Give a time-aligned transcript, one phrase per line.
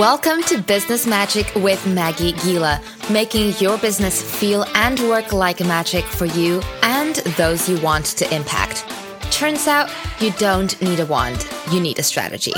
[0.00, 6.06] Welcome to Business Magic with Maggie Giele, making your business feel and work like magic
[6.06, 8.86] for you and those you want to impact.
[9.30, 12.54] Turns out you don't need a wand, you need a strategy.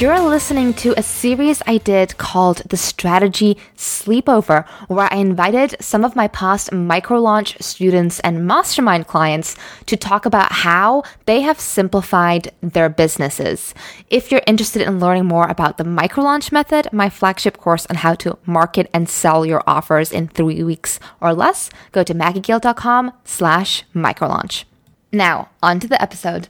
[0.00, 6.04] You're listening to a series I did called The Strategy Sleepover, where I invited some
[6.04, 9.54] of my past micro launch students and mastermind clients
[9.86, 13.72] to talk about how they have simplified their businesses.
[14.10, 17.94] If you're interested in learning more about the micro launch method, my flagship course on
[17.94, 23.12] how to market and sell your offers in three weeks or less, go to maggiegiele.com
[23.24, 24.64] slash microlaunch.
[25.12, 26.48] Now, on to the episode.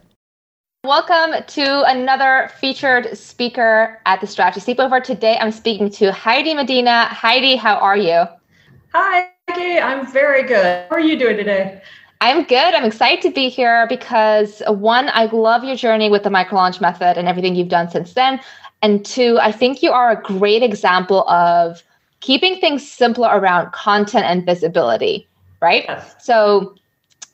[0.85, 5.03] Welcome to another featured speaker at the Strategy Sleepover.
[5.03, 7.07] Today I'm speaking to Heidi Medina.
[7.07, 8.25] Heidi, how are you?
[8.93, 9.31] Hi.
[9.49, 10.85] I'm very good.
[10.91, 11.81] How are you doing today?
[12.21, 12.75] I'm good.
[12.75, 16.83] I'm excited to be here because one, I love your journey with the micro launch
[16.83, 18.39] method and everything you've done since then.
[18.83, 21.83] And two, I think you are a great example of
[22.21, 25.27] keeping things simpler around content and visibility,
[25.63, 25.87] right?
[25.89, 26.15] Yes.
[26.23, 26.75] So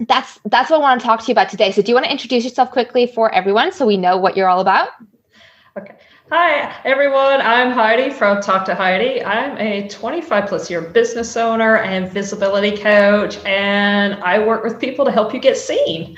[0.09, 1.73] that's that's what I want to talk to you about today.
[1.73, 4.49] So do you want to introduce yourself quickly for everyone so we know what you're
[4.49, 4.89] all about?
[5.77, 5.95] Okay.
[6.33, 7.41] Hi, everyone.
[7.41, 9.23] I'm Heidi from Talk to Heidi.
[9.25, 15.05] I'm a 25 plus year business owner and visibility coach, and I work with people
[15.05, 16.17] to help you get seen.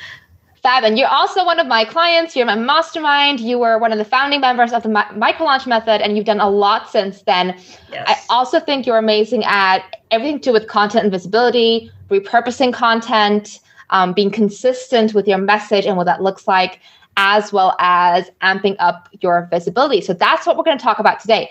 [0.62, 0.84] Fab.
[0.84, 2.36] And you're also one of my clients.
[2.36, 3.40] You're my mastermind.
[3.40, 6.40] You were one of the founding members of the micro launch method, and you've done
[6.40, 7.58] a lot since then.
[7.90, 8.04] Yes.
[8.06, 13.60] I also think you're amazing at everything to do with content and visibility, repurposing content,
[13.92, 16.80] um, being consistent with your message and what that looks like,
[17.16, 20.00] as well as amping up your visibility.
[20.00, 21.50] So that's what we're going to talk about today.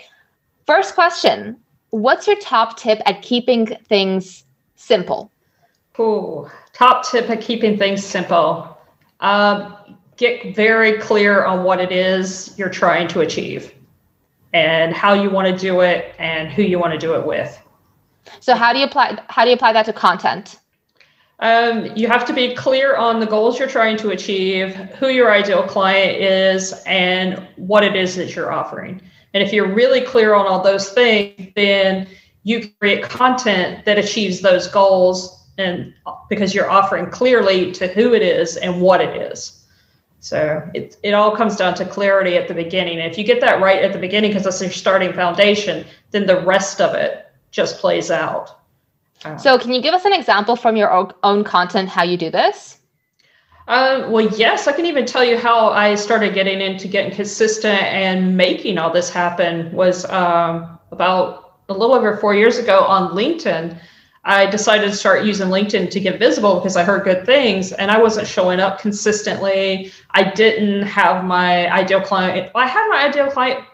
[0.66, 1.56] First question
[1.90, 4.44] What's your top tip at keeping things
[4.76, 5.30] simple?
[6.00, 8.78] Ooh, top tip at keeping things simple.
[9.20, 9.76] Um,
[10.16, 13.74] get very clear on what it is you're trying to achieve
[14.54, 17.60] and how you want to do it and who you want to do it with.
[18.40, 20.58] So how do you apply how do you apply that to content?
[21.40, 25.32] Um, you have to be clear on the goals you're trying to achieve, who your
[25.32, 29.02] ideal client is, and what it is that you're offering.
[29.34, 32.06] And if you're really clear on all those things, then
[32.44, 35.94] you create content that achieves those goals and
[36.28, 39.64] because you're offering clearly to who it is and what it is.
[40.20, 43.00] So it, it all comes down to clarity at the beginning.
[43.00, 46.26] And if you get that right at the beginning, because that's your starting foundation, then
[46.26, 48.60] the rest of it just plays out.
[49.38, 52.78] So, can you give us an example from your own content how you do this?
[53.68, 57.80] Uh, well, yes, I can even tell you how I started getting into getting consistent
[57.80, 63.12] and making all this happen was um, about a little over four years ago on
[63.12, 63.78] LinkedIn.
[64.24, 67.90] I decided to start using LinkedIn to get visible because I heard good things and
[67.90, 69.92] I wasn't showing up consistently.
[70.10, 72.50] I didn't have my ideal client.
[72.54, 73.64] I had my ideal client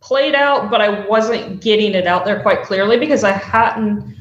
[0.00, 4.15] played out, but I wasn't getting it out there quite clearly because I hadn't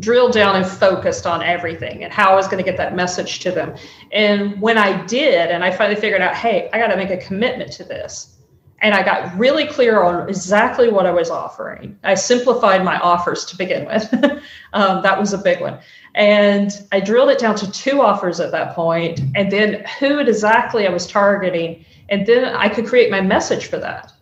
[0.00, 3.40] drilled down and focused on everything and how I was going to get that message
[3.40, 3.76] to them.
[4.12, 7.16] And when I did, and I finally figured out, hey, I got to make a
[7.16, 8.36] commitment to this.
[8.82, 11.98] And I got really clear on exactly what I was offering.
[12.02, 14.12] I simplified my offers to begin with.
[14.72, 15.78] um, that was a big one.
[16.14, 20.86] And I drilled it down to two offers at that point, and then who exactly
[20.86, 21.84] I was targeting.
[22.08, 24.12] And then I could create my message for that.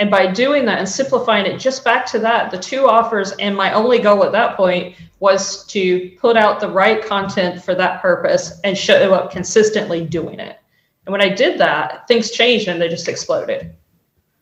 [0.00, 3.54] And by doing that and simplifying it just back to that, the two offers, and
[3.54, 8.00] my only goal at that point was to put out the right content for that
[8.00, 10.58] purpose and show up consistently doing it.
[11.04, 13.74] And when I did that, things changed and they just exploded.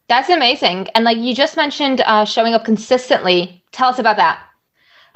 [0.09, 0.87] That's amazing.
[0.95, 3.65] And like you just mentioned, uh, showing up consistently.
[3.73, 4.48] Tell us about that.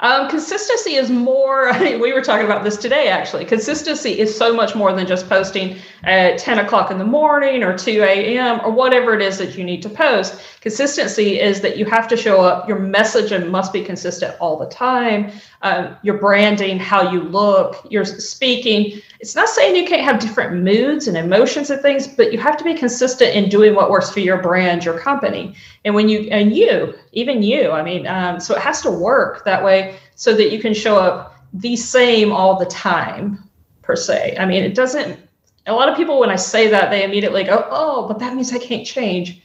[0.03, 3.45] Um, consistency is more, we were talking about this today actually.
[3.45, 7.77] Consistency is so much more than just posting at 10 o'clock in the morning or
[7.77, 8.59] 2 a.m.
[8.65, 10.41] or whatever it is that you need to post.
[10.59, 14.65] Consistency is that you have to show up, your message must be consistent all the
[14.65, 15.31] time.
[15.61, 19.01] Um, your branding, how you look, your speaking.
[19.21, 22.57] It's not saying you can't have different moods and emotions and things, but you have
[22.57, 25.55] to be consistent in doing what works for your brand, your company.
[25.85, 29.43] And when you, and you, even you, I mean, um, so it has to work
[29.45, 33.43] that way so that you can show up the same all the time,
[33.81, 34.37] per se.
[34.39, 35.19] I mean, it doesn't,
[35.67, 38.53] a lot of people, when I say that, they immediately go, oh, but that means
[38.53, 39.41] I can't change.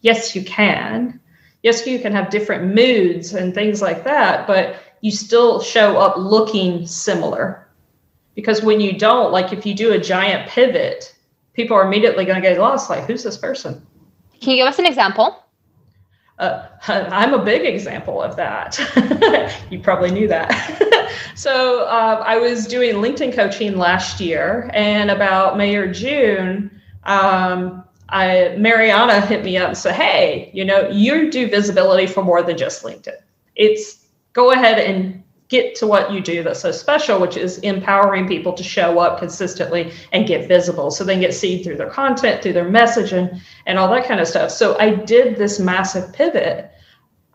[0.00, 1.20] Yes, you can.
[1.62, 6.16] Yes, you can have different moods and things like that, but you still show up
[6.16, 7.68] looking similar.
[8.34, 11.14] Because when you don't, like if you do a giant pivot,
[11.52, 12.88] people are immediately going to get lost.
[12.88, 13.86] Like, who's this person?
[14.40, 15.41] Can you give us an example?
[16.38, 18.78] Uh, I'm a big example of that.
[19.70, 21.10] you probably knew that.
[21.34, 26.70] so uh, I was doing LinkedIn coaching last year, and about May or June,
[27.04, 32.22] um, I, Mariana hit me up and said, Hey, you know, you do visibility for
[32.22, 33.16] more than just LinkedIn.
[33.56, 35.21] It's go ahead and
[35.52, 39.18] get to what you do that's so special, which is empowering people to show up
[39.18, 43.38] consistently and get visible so they can get seen through their content, through their messaging,
[43.66, 44.50] and all that kind of stuff.
[44.50, 46.70] So I did this massive pivot.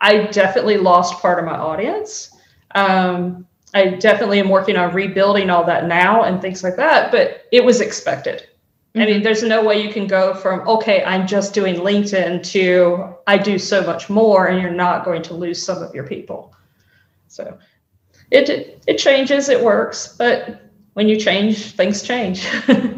[0.01, 2.35] I definitely lost part of my audience.
[2.73, 7.45] Um, I definitely am working on rebuilding all that now and things like that, but
[7.51, 8.47] it was expected.
[8.95, 9.23] I mean, mm-hmm.
[9.23, 13.59] there's no way you can go from, okay, I'm just doing LinkedIn to I do
[13.59, 16.55] so much more, and you're not going to lose some of your people.
[17.27, 17.59] So
[18.31, 20.61] it, it, changes, it works, but
[20.93, 22.47] when you change, things change.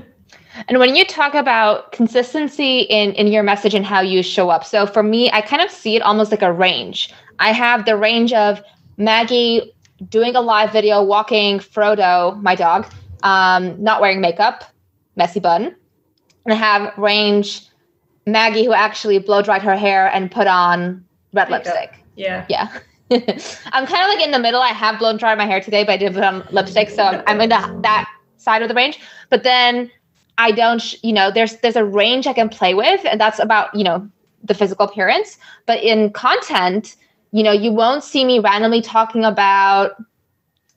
[0.67, 4.65] And when you talk about consistency in in your message and how you show up,
[4.65, 7.13] so for me, I kind of see it almost like a range.
[7.39, 8.61] I have the range of
[8.97, 9.73] Maggie
[10.09, 12.91] doing a live video, walking Frodo, my dog,
[13.23, 14.63] um, not wearing makeup,
[15.15, 15.75] messy bun,
[16.45, 17.67] and I have range
[18.25, 21.65] Maggie who actually blow dried her hair and put on red makeup.
[21.65, 22.03] lipstick.
[22.15, 22.79] Yeah, yeah.
[23.11, 24.61] I'm kind of like in the middle.
[24.61, 27.23] I have blown dry my hair today, but I did put on lipstick, so I'm,
[27.25, 28.99] I'm in the, that side of the range.
[29.29, 29.89] But then
[30.37, 33.39] I don't, sh- you know, there's there's a range I can play with, and that's
[33.39, 34.07] about you know
[34.43, 35.37] the physical appearance.
[35.65, 36.95] But in content,
[37.31, 39.91] you know, you won't see me randomly talking about,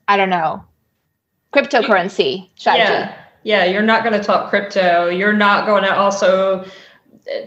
[0.07, 0.63] I don't know,
[1.53, 2.91] cryptocurrency strategy.
[2.91, 5.07] Yeah, yeah, you're not going to talk crypto.
[5.07, 6.65] You're not going to also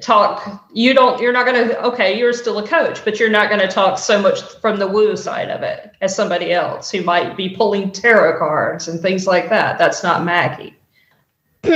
[0.00, 3.48] talk you don't you're not going to okay you're still a coach but you're not
[3.48, 7.02] going to talk so much from the woo side of it as somebody else who
[7.02, 9.78] might be pulling tarot cards and things like that.
[9.78, 10.74] That's not maggie.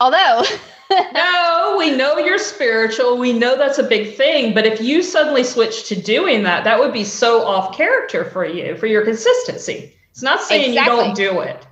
[0.00, 0.42] Although
[1.12, 3.18] no we know you're spiritual.
[3.18, 6.78] We know that's a big thing but if you suddenly switch to doing that that
[6.78, 9.94] would be so off character for you for your consistency.
[10.10, 10.96] It's not saying exactly.
[10.96, 11.66] you don't do it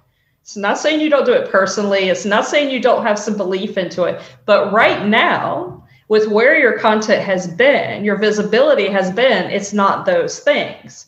[0.49, 2.09] it's not saying you don't do it personally.
[2.09, 4.19] It's not saying you don't have some belief into it.
[4.47, 10.07] But right now, with where your content has been, your visibility has been, it's not
[10.07, 11.05] those things.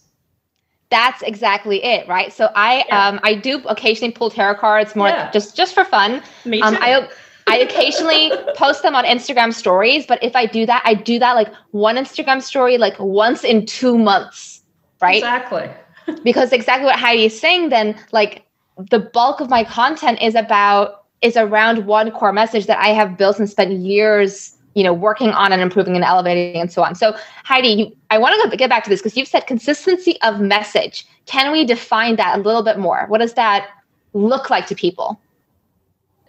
[0.91, 2.31] That's exactly it, right?
[2.35, 3.09] So I yeah.
[3.09, 5.31] um I do occasionally pull tarot cards more yeah.
[5.31, 6.23] just just for fun.
[6.45, 6.83] Me um, too.
[6.83, 7.09] Um, I
[7.47, 11.33] I occasionally post them on Instagram stories, but if I do that, I do that
[11.33, 14.63] like one Instagram story like once in 2 months,
[15.01, 15.17] right?
[15.17, 15.71] Exactly.
[16.25, 18.45] because exactly what Heidi is saying then like
[18.91, 23.19] the bulk of my content is about is around one core message that I have
[23.19, 26.95] built and spent years, you know, working on and improving and elevating and so on.
[26.95, 30.41] So Heidi, you, I want to get back to this because you've said consistency of
[30.41, 31.07] message.
[31.27, 33.05] Can we define that a little bit more?
[33.09, 33.69] What does that
[34.15, 35.21] look like to people?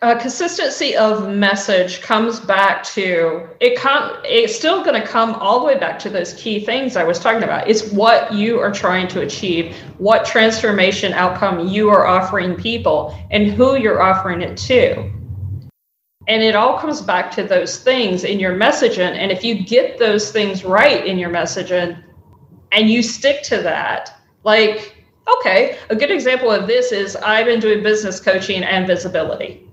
[0.02, 3.80] Uh, consistency of message comes back to it
[4.26, 7.20] it's still going to come all the way back to those key things i was
[7.20, 7.70] talking about.
[7.70, 13.52] It's what you are trying to achieve what transformation outcome you are offering people and
[13.52, 15.12] who you're offering it to.
[16.28, 20.00] And it all comes back to those things in your messaging and if you get
[20.00, 22.04] those things right in your messaging
[22.72, 25.06] and you stick to that like
[25.38, 29.68] okay a good example of this is i've been doing business coaching and visibility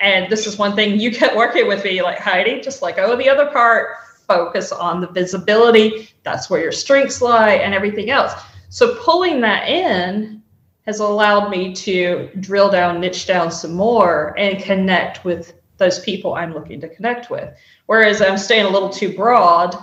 [0.00, 3.16] and this is one thing you kept working with me, like Heidi, just like, oh,
[3.16, 3.96] the other part,
[4.26, 6.10] focus on the visibility.
[6.22, 8.32] That's where your strengths lie and everything else.
[8.68, 10.42] So pulling that in
[10.86, 16.34] has allowed me to drill down, niche down some more and connect with those people
[16.34, 17.54] I'm looking to connect with.
[17.86, 19.76] Whereas I'm staying a little too broad.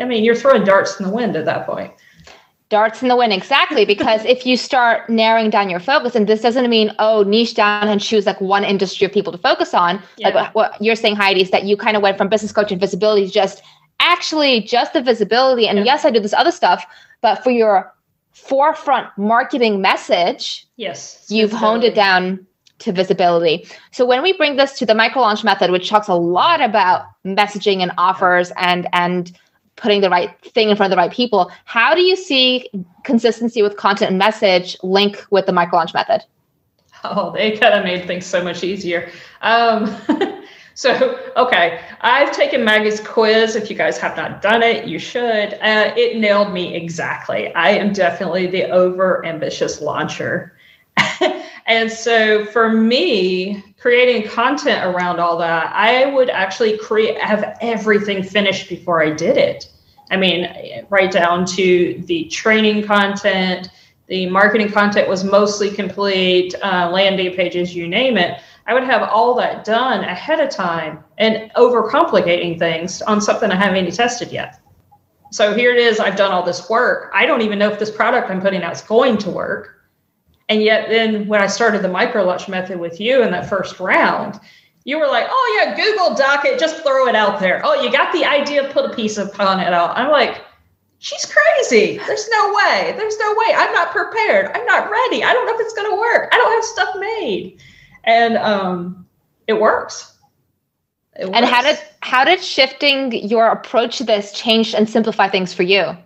[0.00, 1.92] I mean, you're throwing darts in the wind at that point
[2.68, 3.32] darts in the wind.
[3.32, 7.54] Exactly because if you start narrowing down your focus and this doesn't mean oh niche
[7.54, 10.02] down and choose like one industry of people to focus on.
[10.16, 10.28] Yeah.
[10.28, 12.78] like what, what, you're saying heidi is that you kind of went from business coaching
[12.78, 13.62] visibility to just
[14.00, 15.68] actually just the visibility.
[15.68, 15.84] And yeah.
[15.84, 16.84] yes i do this other stuff
[17.20, 17.92] but for your
[18.32, 22.46] forefront marketing message yes you've honed it down
[22.78, 23.66] to visibility.
[23.90, 27.06] So when we bring this to the micro launch method which talks a lot about
[27.24, 29.32] messaging and offers and and
[29.76, 31.50] putting the right thing in front of the right people.
[31.64, 32.68] How do you see
[33.04, 36.22] consistency with content and message link with the micro launch method?
[37.04, 39.10] Oh, they kind of made things so much easier.
[39.42, 39.94] Um,
[40.74, 43.54] so, okay, I've taken Maggie's quiz.
[43.54, 45.54] If you guys have not done it, you should.
[45.54, 47.54] Uh, it nailed me exactly.
[47.54, 50.56] I am definitely the over ambitious launcher.
[51.66, 58.22] and so for me, creating content around all that, I would actually create have everything
[58.22, 59.70] finished before I did it.
[60.10, 63.70] I mean, right down to the training content,
[64.06, 68.40] the marketing content was mostly complete, uh, landing pages, you name it.
[68.68, 73.56] I would have all that done ahead of time and overcomplicating things on something I
[73.56, 74.60] haven't even tested yet.
[75.32, 75.98] So here it is.
[75.98, 77.10] I've done all this work.
[77.14, 79.75] I don't even know if this product I'm putting out is going to work.
[80.48, 83.80] And yet, then when I started the micro launch method with you in that first
[83.80, 84.38] round,
[84.86, 87.60] You were like, oh yeah, Google Doc it, just throw it out there.
[87.64, 89.98] Oh, you got the idea, put a piece of on it out.
[89.98, 90.42] I'm like,
[91.00, 91.98] she's crazy.
[92.06, 92.94] There's no way.
[92.96, 93.52] There's no way.
[93.56, 94.46] I'm not prepared.
[94.54, 95.24] I'm not ready.
[95.24, 96.28] I don't know if it's gonna work.
[96.32, 97.60] I don't have stuff made.
[98.04, 99.04] And um,
[99.48, 100.16] it works.
[101.18, 101.36] It works.
[101.36, 105.64] And how did how did shifting your approach to this change and simplify things for
[105.64, 105.96] you?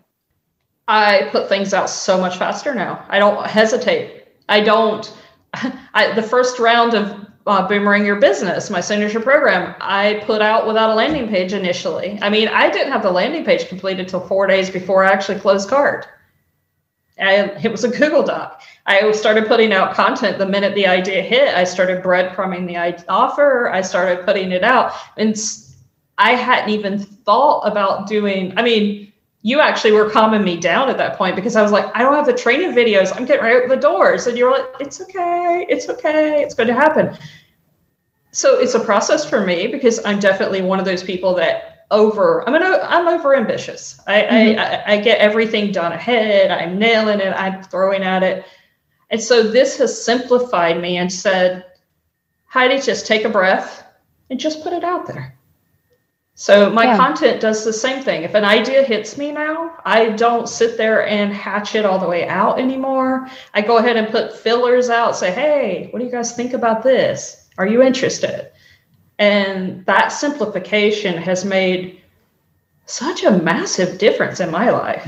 [0.89, 3.05] I put things out so much faster now.
[3.11, 4.20] I don't hesitate.
[4.51, 5.11] I don't.
[5.95, 10.67] I, the first round of uh, Boomerang Your Business, my signature program, I put out
[10.67, 12.19] without a landing page initially.
[12.21, 15.41] I mean, I didn't have the landing page completed until four days before I actually
[15.41, 16.07] closed cart.
[17.17, 18.63] And it was a Google Doc.
[18.87, 21.55] I started putting out content the minute the idea hit.
[21.55, 23.69] I started breadcrumbing the offer.
[23.69, 24.95] I started putting it out.
[25.17, 25.37] And
[26.17, 29.10] I hadn't even thought about doing, I mean,
[29.43, 32.15] you actually were calming me down at that point because I was like, I don't
[32.15, 33.15] have the training videos.
[33.17, 34.27] I'm getting right out the doors.
[34.27, 35.67] And you're like, it's okay.
[35.69, 36.43] It's okay.
[36.43, 37.17] It's going to happen.
[38.33, 42.47] So it's a process for me because I'm definitely one of those people that over,
[42.47, 43.99] I'm an, I'm over ambitious.
[44.07, 44.61] I, mm-hmm.
[44.61, 46.51] I, I get everything done ahead.
[46.51, 47.33] I'm nailing it.
[47.33, 48.45] I'm throwing at it.
[49.09, 51.65] And so this has simplified me and said,
[52.47, 53.85] Heidi, just take a breath
[54.29, 55.37] and just put it out there.
[56.41, 56.97] So my yeah.
[56.97, 58.23] content does the same thing.
[58.23, 62.09] If an idea hits me now, I don't sit there and hatch it all the
[62.09, 63.29] way out anymore.
[63.53, 66.83] I go ahead and put fillers out, say, hey, what do you guys think about
[66.83, 67.47] this?
[67.59, 68.51] Are you interested?
[69.19, 72.01] And that simplification has made
[72.87, 75.07] such a massive difference in my life.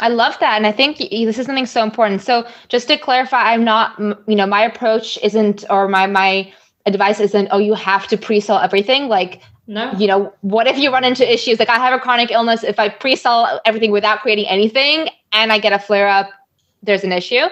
[0.00, 0.56] I love that.
[0.56, 2.22] And I think this is something so important.
[2.22, 6.50] So just to clarify, I'm not, you know, my approach isn't, or my, my,
[6.86, 9.92] advice isn't oh you have to pre-sell everything like no.
[9.92, 12.64] You know, what if you run into issues like I have a chronic illness?
[12.64, 16.30] If I pre sell everything without creating anything and I get a flare up,
[16.82, 17.46] there's an issue.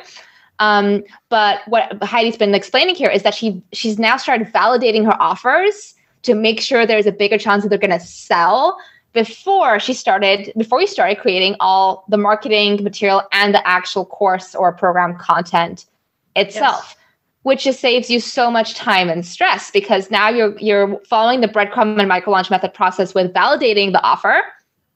[0.58, 5.20] Um, but what Heidi's been explaining here is that she she's now started validating her
[5.20, 8.78] offers to make sure there's a bigger chance that they're going to sell
[9.12, 14.54] before she started before we started creating all the marketing material and the actual course
[14.54, 15.84] or program content
[16.34, 16.94] itself.
[16.96, 16.96] Yes
[17.46, 21.46] which just saves you so much time and stress because now you're you're following the
[21.46, 24.42] breadcrumb and micro launch method process with validating the offer,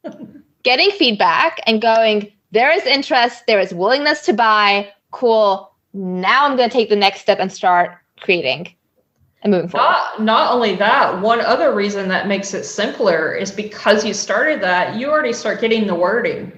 [0.65, 4.89] getting feedback, and going, there is interest, there is willingness to buy.
[5.13, 5.71] Cool.
[5.95, 8.75] Now I'm going to take the next step and start creating
[9.43, 9.87] and moving forward.
[9.87, 14.61] Not, not only that, one other reason that makes it simpler is because you started
[14.61, 16.51] that, you already start getting the wording,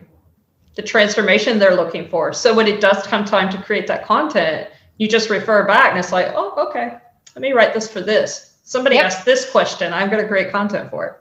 [0.75, 2.33] the transformation they're looking for.
[2.33, 4.71] So when it does come time to create that content,
[5.03, 6.97] you just refer back and it's like, oh, okay,
[7.35, 8.55] let me write this for this.
[8.63, 9.07] Somebody yep.
[9.07, 9.93] asked this question.
[9.93, 11.15] I'm going to create content for it.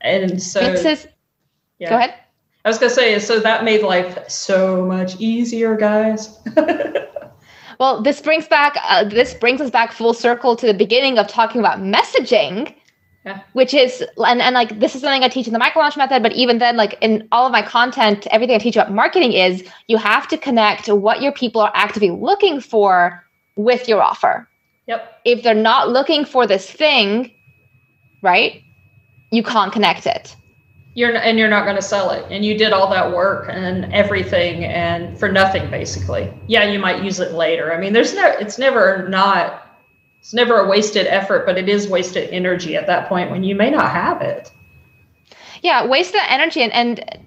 [0.00, 1.14] And so, It
[1.78, 1.90] yeah.
[1.90, 2.14] go ahead.
[2.64, 6.40] I was going to say, so that made life so much easier, guys.
[7.78, 11.28] well, this brings back, uh, this brings us back full circle to the beginning of
[11.28, 12.74] talking about messaging.
[13.24, 13.40] Yeah.
[13.52, 16.22] Which is and, and like this is something I teach in the micro launch method,
[16.22, 19.62] but even then, like in all of my content, everything I teach about marketing is
[19.88, 24.48] you have to connect what your people are actively looking for with your offer.
[24.86, 25.20] Yep.
[25.26, 27.30] If they're not looking for this thing,
[28.22, 28.62] right?
[29.30, 30.34] You can't connect it.
[30.94, 33.92] You're and you're not going to sell it, and you did all that work and
[33.92, 36.32] everything, and for nothing, basically.
[36.46, 37.72] Yeah, you might use it later.
[37.72, 39.69] I mean, there's no, it's never not
[40.20, 43.54] it's never a wasted effort, but it is wasted energy at that point when you
[43.54, 44.52] may not have it.
[45.62, 47.18] Yeah, waste wasted energy, and, and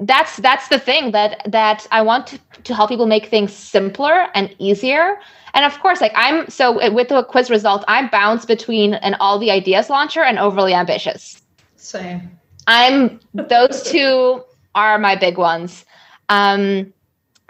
[0.00, 4.28] that's that's the thing that that I want to, to help people make things simpler
[4.34, 5.18] and easier.
[5.54, 9.38] And of course, like I'm so with the quiz result, I bounce between an all
[9.38, 11.42] the ideas launcher and overly ambitious.
[11.76, 12.38] Same.
[12.66, 15.84] I'm those two are my big ones.
[16.28, 16.92] Um,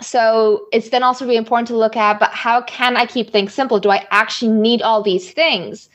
[0.01, 3.53] so it's then also really important to look at but how can i keep things
[3.53, 3.81] simple?
[3.81, 5.89] Do i actually need all these things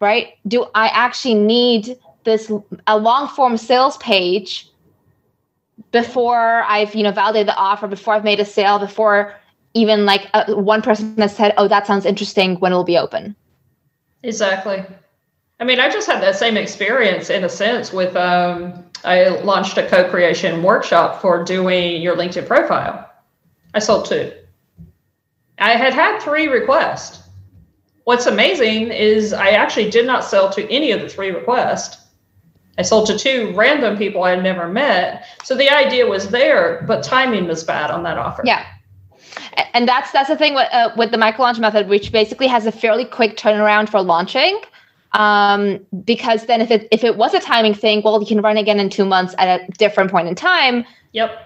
[0.00, 0.34] right?
[0.46, 2.50] Do i actually need this
[2.86, 4.70] a long form sales page
[5.92, 9.34] before i've you know validated the offer before i've made a sale before
[9.74, 12.56] even like a, uh, one person has said oh that sounds interesting.
[12.60, 13.34] When it'll be open?
[14.22, 14.84] Exactly.
[15.60, 19.76] I mean i just had that same experience in a sense with um, i launched
[19.78, 23.10] a co-creation workshop for doing your linkedin profile
[23.74, 24.32] I sold two.
[25.58, 27.28] I had had three requests.
[28.04, 32.02] What's amazing is I actually did not sell to any of the three requests.
[32.78, 35.24] I sold to two random people I had never met.
[35.42, 38.42] So the idea was there, but timing was bad on that offer.
[38.44, 38.66] Yeah.
[39.72, 42.66] And that's that's the thing with, uh, with the micro launch method, which basically has
[42.66, 44.60] a fairly quick turnaround for launching.
[45.12, 48.56] Um, because then if it if it was a timing thing, well, you can run
[48.56, 50.84] again in two months at a different point in time.
[51.12, 51.43] Yep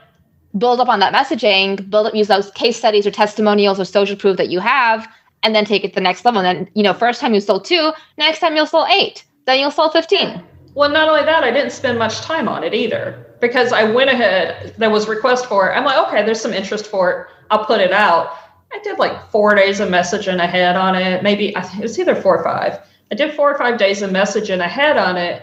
[0.57, 4.17] build up on that messaging, build up, use those case studies or testimonials or social
[4.17, 5.07] proof that you have,
[5.43, 6.41] and then take it to the next level.
[6.41, 9.61] And then, you know, first time you sold two, next time you'll sell eight, then
[9.61, 10.43] you'll sell 15.
[10.75, 14.11] Well, not only that, I didn't spend much time on it either because I went
[14.11, 15.75] ahead, there was request for it.
[15.75, 17.27] I'm like, okay, there's some interest for it.
[17.51, 18.37] I'll put it out.
[18.73, 21.23] I did like four days of messaging ahead on it.
[21.23, 22.79] Maybe it was either four or five.
[23.11, 25.43] I did four or five days of messaging ahead on it.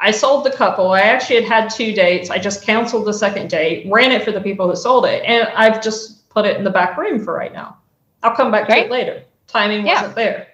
[0.00, 0.92] I sold the couple.
[0.92, 2.30] I actually had had two dates.
[2.30, 5.48] I just canceled the second date, ran it for the people who sold it, and
[5.48, 7.76] I've just put it in the back room for right now.
[8.22, 8.80] I'll come back Great.
[8.80, 9.22] to it later.
[9.46, 9.94] Timing yeah.
[9.94, 10.48] wasn't there.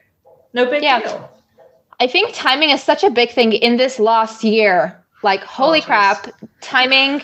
[0.52, 1.00] No big yeah.
[1.00, 1.30] deal.
[2.00, 5.02] I think timing is such a big thing in this last year.
[5.22, 6.28] Like, holy oh, crap,
[6.60, 7.22] timing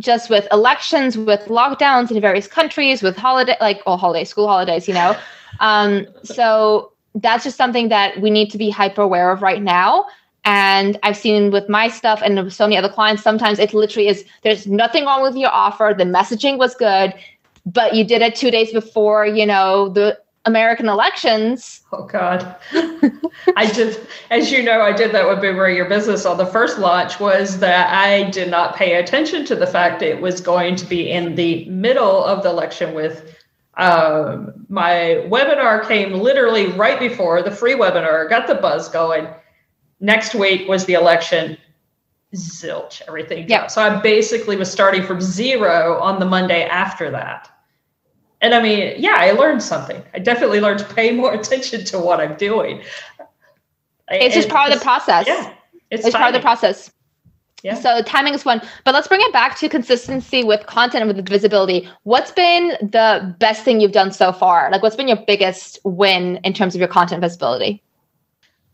[0.00, 4.86] just with elections, with lockdowns in various countries, with holiday, like, all holiday, school holidays,
[4.88, 5.16] you know?
[5.60, 10.06] Um, so that's just something that we need to be hyper aware of right now.
[10.44, 14.24] And I've seen with my stuff and so many other clients, sometimes it literally is
[14.42, 15.94] there's nothing wrong with your offer.
[15.96, 17.14] The messaging was good,
[17.64, 21.80] but you did it two days before, you know, the American elections.
[21.92, 22.56] Oh God.
[23.56, 26.78] I did as you know, I did that with Boomerang Your Business on the first
[26.78, 30.84] launch was that I did not pay attention to the fact it was going to
[30.84, 33.34] be in the middle of the election with
[33.76, 39.26] um, my webinar came literally right before the free webinar, got the buzz going.
[40.00, 41.56] Next week was the election.
[42.34, 43.48] Zilch, everything.
[43.48, 43.68] Yeah.
[43.68, 47.50] So I basically was starting from zero on the Monday after that.
[48.40, 50.02] And I mean, yeah, I learned something.
[50.12, 52.82] I definitely learned to pay more attention to what I'm doing.
[54.10, 55.26] It's and just part of the process.
[55.26, 55.54] Yeah.
[55.90, 56.90] It's, it's part of the process.
[57.62, 57.74] Yeah.
[57.74, 61.26] So timing is one, but let's bring it back to consistency with content and with
[61.26, 61.88] visibility.
[62.02, 64.70] What's been the best thing you've done so far?
[64.70, 67.82] Like, what's been your biggest win in terms of your content visibility?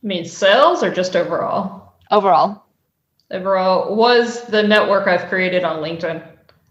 [0.03, 1.95] I mean, sales or just overall?
[2.11, 2.65] Overall.
[3.31, 6.27] Overall was the network I've created on LinkedIn.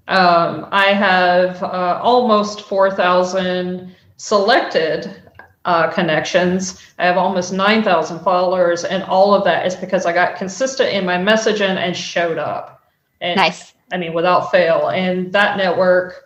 [0.08, 5.22] Um, I have uh, almost 4,000 selected
[5.66, 6.82] uh, connections.
[6.98, 11.06] I have almost 9,000 followers, and all of that is because I got consistent in
[11.06, 12.84] my messaging and showed up.
[13.22, 13.74] And, nice.
[13.92, 14.90] I mean, without fail.
[14.90, 16.24] And that network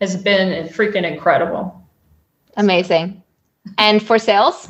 [0.00, 1.82] has been freaking incredible.
[2.56, 3.22] Amazing.
[3.78, 4.68] And for sales?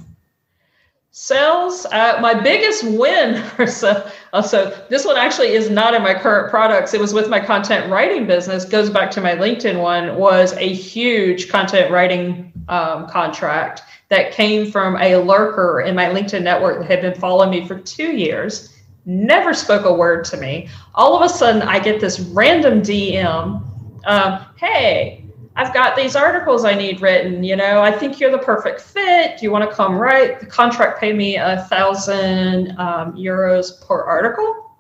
[1.16, 6.02] Sales, uh, my biggest win for so, uh, so this one actually is not in
[6.02, 6.92] my current products.
[6.92, 8.64] It was with my content writing business.
[8.64, 10.16] Goes back to my LinkedIn one.
[10.16, 16.42] Was a huge content writing um, contract that came from a lurker in my LinkedIn
[16.42, 18.76] network that had been following me for two years.
[19.06, 20.68] Never spoke a word to me.
[20.96, 23.62] All of a sudden, I get this random DM.
[24.04, 25.23] Um, hey,
[25.56, 27.44] I've got these articles I need written.
[27.44, 29.38] You know, I think you're the perfect fit.
[29.38, 30.40] Do you want to come write?
[30.40, 34.76] The contract paid me a thousand um, euros per article.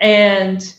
[0.00, 0.74] And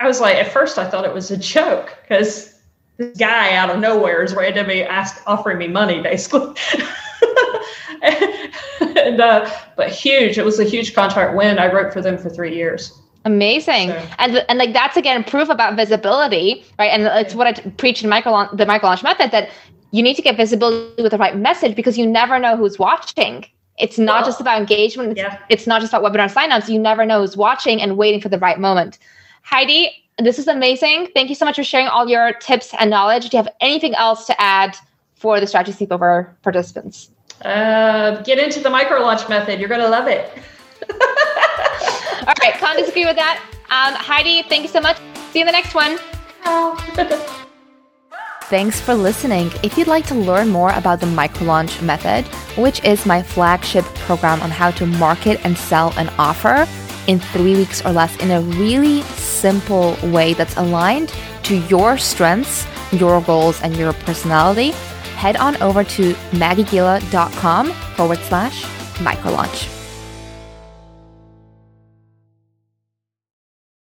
[0.00, 2.54] I was like, at first I thought it was a joke because
[2.96, 6.54] this guy out of nowhere is randomly ask, offering me money, basically.
[8.02, 10.38] and uh, but huge.
[10.38, 11.58] It was a huge contract win.
[11.58, 12.98] I wrote for them for three years.
[13.28, 13.90] Amazing.
[14.18, 16.88] And and like that's again proof about visibility, right?
[16.88, 19.50] And it's what I preach in micro the micro launch method that
[19.90, 23.44] you need to get visibility with the right message because you never know who's watching.
[23.76, 25.12] It's not well, just about engagement.
[25.12, 25.38] It's, yeah.
[25.50, 26.70] it's not just about webinar signups.
[26.70, 28.98] You never know who's watching and waiting for the right moment.
[29.42, 31.08] Heidi, this is amazing.
[31.14, 33.28] Thank you so much for sharing all your tips and knowledge.
[33.28, 34.76] Do you have anything else to add
[35.14, 37.10] for the strategy sleepover participants?
[37.42, 39.60] Uh, get into the micro launch method.
[39.60, 40.32] You're going to love it.
[42.28, 43.42] All right, can't disagree with that.
[43.70, 44.98] Um, Heidi, thank you so much.
[45.32, 45.98] See you in the next one.
[48.48, 49.50] Thanks for listening.
[49.62, 54.40] If you'd like to learn more about the microlaunch method, which is my flagship program
[54.40, 56.66] on how to market and sell an offer
[57.06, 61.12] in three weeks or less in a really simple way that's aligned
[61.44, 64.70] to your strengths, your goals, and your personality,
[65.16, 68.64] head on over to maggiegiele.com forward slash
[68.96, 69.77] microlaunch.